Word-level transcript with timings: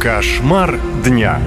Кошмар 0.00 0.78
дня. 1.04 1.40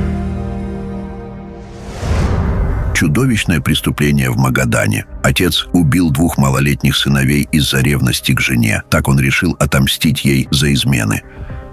Чудовищное 2.94 3.62
преступление 3.62 4.30
в 4.30 4.36
Магадане. 4.36 5.06
Отец 5.24 5.68
убил 5.72 6.12
двух 6.12 6.38
малолетних 6.38 6.98
сыновей 6.98 7.48
из-за 7.54 7.80
ревности 7.80 8.34
к 8.34 8.42
жене. 8.42 8.84
Так 8.90 9.08
он 9.08 9.22
решил 9.22 9.56
отомстить 9.58 10.26
ей 10.26 10.50
за 10.52 10.74
измены. 10.74 11.24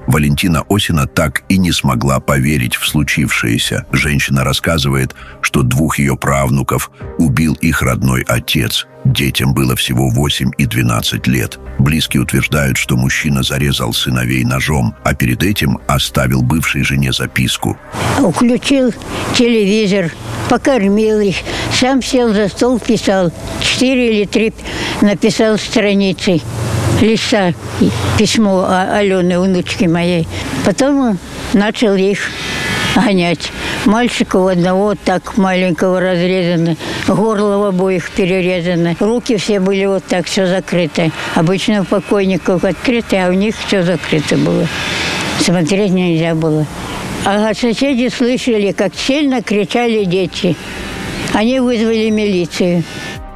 Валентина 0.08 0.64
Осина 0.70 1.06
так 1.06 1.42
и 1.50 1.58
не 1.58 1.70
смогла 1.70 2.18
поверить 2.18 2.76
в 2.76 2.88
случившееся. 2.88 3.84
Женщина 3.92 4.42
рассказывает, 4.42 5.14
что 5.42 5.62
двух 5.62 5.98
ее 5.98 6.16
правнуков 6.16 6.90
убил 7.18 7.52
их 7.60 7.82
родной 7.82 8.24
отец. 8.26 8.86
Детям 9.04 9.52
было 9.52 9.76
всего 9.76 10.08
8 10.08 10.52
и 10.56 10.64
12 10.64 11.26
лет. 11.26 11.58
Близкие 11.78 12.22
утверждают, 12.22 12.78
что 12.78 12.96
мужчина 12.96 13.42
зарезал 13.42 13.92
сыновей 13.92 14.44
ножом, 14.44 14.94
а 15.04 15.14
перед 15.14 15.42
этим 15.42 15.78
оставил 15.86 16.42
бывшей 16.42 16.84
жене 16.84 17.12
записку. 17.12 17.78
Включил 18.34 18.94
телевизор, 19.34 20.10
покормил 20.48 21.20
их, 21.20 21.36
сам 21.78 22.02
сел 22.02 22.32
за 22.32 22.48
стол, 22.48 22.80
писал. 22.80 23.30
Четыре 23.60 24.20
или 24.20 24.24
три 24.24 24.54
написал 25.02 25.58
страницы 25.58 26.40
листа 27.00 27.52
письмо 28.18 28.66
Алены, 28.68 29.38
внучки 29.40 29.84
моей. 29.84 30.26
Потом 30.64 31.18
начал 31.52 31.94
их 31.94 32.30
гонять. 32.94 33.52
Мальчика 33.84 34.36
у 34.36 34.46
одного 34.48 34.94
так 34.94 35.36
маленького 35.36 36.00
разрезано, 36.00 36.76
горло 37.06 37.58
в 37.58 37.64
обоих 37.64 38.10
перерезано. 38.10 38.96
Руки 38.98 39.36
все 39.36 39.60
были 39.60 39.86
вот 39.86 40.04
так, 40.04 40.26
все 40.26 40.46
закрыто. 40.46 41.10
Обычно 41.34 41.82
у 41.82 41.84
покойников 41.84 42.64
открыто, 42.64 43.26
а 43.26 43.28
у 43.28 43.32
них 43.32 43.54
все 43.66 43.82
закрыто 43.82 44.36
было. 44.36 44.66
Смотреть 45.40 45.92
нельзя 45.92 46.34
было. 46.34 46.66
А 47.24 47.54
соседи 47.54 48.08
слышали, 48.08 48.72
как 48.72 48.94
сильно 48.94 49.42
кричали 49.42 50.04
дети. 50.04 50.56
Они 51.34 51.60
вызвали 51.60 52.10
милицию. 52.10 52.84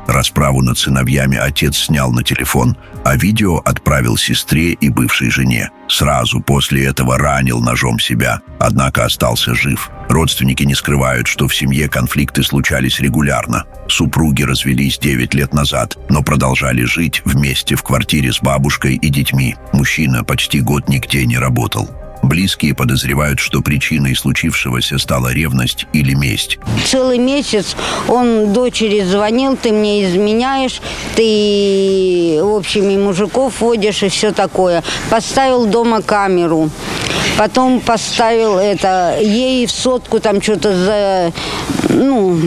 Расправу 0.07 0.63
над 0.63 0.79
сыновьями 0.79 1.39
отец 1.39 1.77
снял 1.77 2.13
на 2.13 2.23
телефон, 2.23 2.77
а 3.05 3.17
видео 3.17 3.59
отправил 3.59 4.17
сестре 4.17 4.73
и 4.73 4.89
бывшей 4.89 5.31
жене. 5.31 5.71
Сразу 5.89 6.41
после 6.41 6.87
этого 6.87 7.19
ранил 7.19 7.61
ножом 7.61 7.99
себя, 7.99 8.41
однако 8.59 9.05
остался 9.05 9.55
жив. 9.55 9.91
Родственники 10.09 10.65
не 10.65 10.75
скрывают, 10.75 11.27
что 11.27 11.49
в 11.49 11.55
семье 11.55 11.89
конфликты 11.89 12.43
случались 12.43 13.01
регулярно. 13.01 13.65
Супруги 13.89 14.43
развелись 14.43 14.99
9 14.99 15.35
лет 15.35 15.55
назад, 15.55 15.97
но 16.09 16.23
продолжали 16.23 16.83
жить 16.85 17.23
вместе 17.25 17.77
в 17.77 17.83
квартире 17.83 18.33
с 18.33 18.41
бабушкой 18.41 18.97
и 18.97 19.09
детьми. 19.09 19.57
Мужчина 19.73 20.25
почти 20.25 20.61
год 20.61 20.89
нигде 20.89 21.25
не 21.27 21.39
работал. 21.39 21.91
Близкие 22.23 22.75
подозревают, 22.75 23.41
что 23.41 23.61
причиной 23.61 24.15
случившегося 24.15 24.99
стала 24.99 25.33
ревность 25.33 25.87
или 25.93 26.15
месть. 26.15 26.59
Целый 26.87 27.19
месяц 27.19 27.77
он 28.09 28.53
дочери 28.53 29.03
звонил, 29.03 29.57
ты 29.57 29.73
мне 29.73 30.05
изменяешь, 30.05 30.81
ты, 31.17 32.39
в 32.41 32.57
общем, 32.57 32.89
и 32.91 32.97
мужиков 32.97 33.61
водишь 33.61 34.03
и 34.05 34.09
все 34.09 34.33
такое. 34.33 34.85
Поставил 35.11 35.67
дома 35.67 36.01
камеру. 36.01 36.71
Потом 37.39 37.81
поставил 37.81 38.59
это 38.59 39.19
ей 39.21 39.67
в 39.67 39.71
сотку 39.71 40.21
там 40.21 40.41
что-то 40.43 40.77
за, 40.77 41.33
ну, 41.89 42.39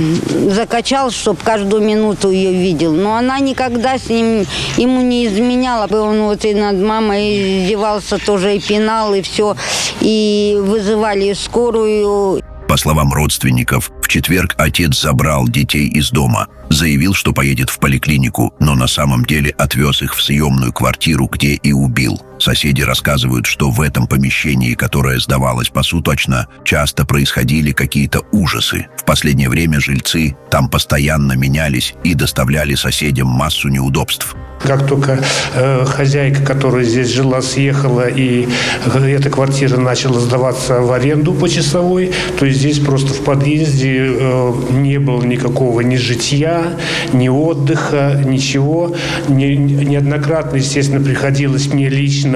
закачал, 0.49 1.11
чтобы 1.11 1.39
каждую 1.43 1.83
минуту 1.83 2.29
ее 2.29 2.53
видел. 2.53 2.93
Но 2.93 3.15
она 3.15 3.39
никогда 3.39 3.97
с 3.97 4.09
ним 4.09 4.45
ему 4.77 5.01
не 5.01 5.27
изменяла. 5.27 5.87
Он 5.91 6.23
вот 6.23 6.45
и 6.45 6.53
над 6.53 6.77
мамой 6.77 7.63
издевался 7.65 8.17
тоже 8.17 8.55
и 8.55 8.59
пинал, 8.59 9.13
и 9.13 9.21
все. 9.21 9.55
И 10.01 10.57
вызывали 10.59 11.33
скорую. 11.33 12.41
По 12.67 12.77
словам 12.77 13.13
родственников, 13.13 13.91
в 14.01 14.07
четверг 14.07 14.55
отец 14.57 14.99
забрал 14.99 15.47
детей 15.47 15.87
из 15.87 16.09
дома, 16.09 16.47
заявил, 16.69 17.13
что 17.13 17.31
поедет 17.31 17.69
в 17.69 17.77
поликлинику, 17.79 18.53
но 18.59 18.73
на 18.75 18.87
самом 18.87 19.23
деле 19.23 19.51
отвез 19.57 20.01
их 20.01 20.15
в 20.15 20.23
съемную 20.23 20.73
квартиру, 20.73 21.27
где 21.27 21.53
и 21.53 21.71
убил. 21.73 22.21
Соседи 22.45 22.83
рассказывают, 22.83 23.47
что 23.47 23.71
в 23.71 23.81
этом 23.81 24.05
помещении, 24.05 24.75
которое 24.75 25.19
сдавалось 25.19 25.69
посуточно, 25.69 26.47
часто 26.63 27.03
происходили 27.03 27.71
какие-то 27.71 28.21
ужасы. 28.31 28.85
В 28.97 29.03
последнее 29.03 29.49
время 29.49 29.79
жильцы 29.79 30.37
там 30.51 30.69
постоянно 30.69 31.33
менялись 31.33 31.95
и 32.03 32.13
доставляли 32.13 32.75
соседям 32.75 33.29
массу 33.29 33.69
неудобств. 33.69 34.35
Как 34.61 34.87
только 34.87 35.19
э, 35.55 35.85
хозяйка, 35.85 36.43
которая 36.43 36.83
здесь 36.83 37.09
жила, 37.09 37.41
съехала, 37.41 38.07
и 38.07 38.47
эта 38.95 39.29
квартира 39.29 39.77
начала 39.77 40.19
сдаваться 40.19 40.81
в 40.81 40.91
аренду 40.91 41.33
почасовой, 41.33 42.11
то 42.39 42.45
есть 42.45 42.59
здесь 42.59 42.79
просто 42.79 43.13
в 43.13 43.23
подъезде 43.23 44.17
э, 44.19 44.53
не 44.71 44.99
было 44.99 45.23
никакого 45.23 45.81
ни 45.81 45.97
житья, 45.97 46.77
ни 47.11 47.27
отдыха, 47.27 48.21
ничего. 48.23 48.95
Не, 49.27 49.55
неоднократно, 49.57 50.57
естественно, 50.57 51.03
приходилось 51.03 51.67
мне 51.67 51.89
лично 51.89 52.34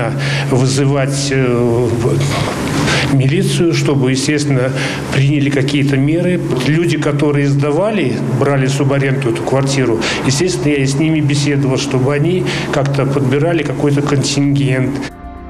вызывать 0.49 1.27
э, 1.31 1.89
милицию, 3.13 3.73
чтобы, 3.73 4.11
естественно, 4.11 4.71
приняли 5.13 5.49
какие-то 5.49 5.97
меры. 5.97 6.39
Люди, 6.67 6.97
которые 6.97 7.47
сдавали, 7.47 8.13
брали 8.39 8.67
субаренду 8.67 9.29
эту 9.29 9.41
квартиру, 9.43 9.99
естественно, 10.25 10.73
я 10.73 10.85
с 10.85 10.95
ними 10.95 11.19
беседовал, 11.19 11.77
чтобы 11.77 12.13
они 12.13 12.45
как-то 12.71 13.05
подбирали 13.05 13.63
какой-то 13.63 14.01
контингент. 14.01 14.91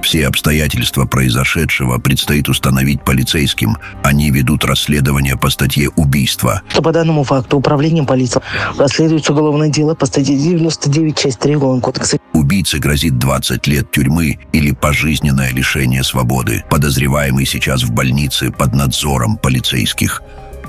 Все 0.02 0.28
обстоятельства 0.28 1.06
произошедшего 1.06 1.98
предстоит 2.00 2.48
установить 2.50 3.04
полицейским. 3.04 3.78
Они 4.04 4.32
ведут 4.32 4.64
расследование 4.66 5.38
по 5.38 5.50
статье 5.50 5.90
«Убийство». 5.96 6.62
По 6.82 6.92
данному 6.92 7.24
факту 7.24 7.58
управлением 7.58 8.06
полиции 8.06 8.42
расследуется 8.78 9.34
уголовное 9.34 9.70
дело 9.70 9.96
по 9.96 10.06
статье 10.06 10.38
99, 10.38 11.18
часть 11.18 11.40
3 11.40 11.58
Уголовного 11.58 11.82
кодекса. 11.82 12.19
Убийце 12.40 12.78
грозит 12.80 13.18
20 13.18 13.68
лет 13.68 13.92
тюрьмы 13.92 14.40
или 14.54 14.72
пожизненное 14.72 15.52
лишение 15.52 16.06
свободы. 16.06 16.64
Подозреваемый 16.70 17.46
сейчас 17.46 17.84
в 17.84 17.92
больнице 17.92 18.50
под 18.50 18.74
надзором 18.74 19.36
полицейских. 19.36 20.24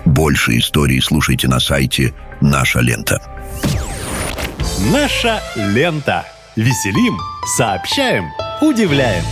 Больше 0.04 0.58
историй 0.58 1.00
слушайте 1.00 1.46
на 1.46 1.60
сайте 1.60 2.12
«Наша 2.40 2.80
лента». 2.80 3.22
Наша 4.92 5.40
лента. 5.54 6.26
Веселим, 6.56 7.16
сообщаем, 7.56 8.24
удивляем. 8.60 9.22